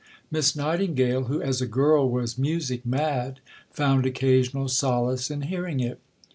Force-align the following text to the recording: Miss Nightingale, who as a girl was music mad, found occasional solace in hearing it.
Miss 0.31 0.55
Nightingale, 0.55 1.25
who 1.25 1.43
as 1.43 1.61
a 1.61 1.67
girl 1.67 2.09
was 2.09 2.35
music 2.35 2.83
mad, 2.87 3.39
found 3.69 4.07
occasional 4.07 4.67
solace 4.67 5.29
in 5.29 5.43
hearing 5.43 5.79
it. 5.79 5.99